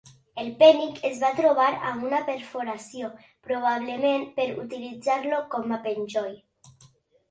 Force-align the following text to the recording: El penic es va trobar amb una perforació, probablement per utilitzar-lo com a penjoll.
El 0.43 0.47
penic 0.61 0.95
es 1.09 1.19
va 1.23 1.29
trobar 1.39 1.67
amb 1.91 2.07
una 2.09 2.23
perforació, 2.31 3.13
probablement 3.51 4.29
per 4.41 4.51
utilitzar-lo 4.67 5.47
com 5.57 5.81
a 5.81 5.85
penjoll. 5.89 6.39